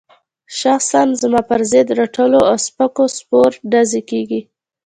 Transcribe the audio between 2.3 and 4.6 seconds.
او سپکو سپور ډزې کېږي.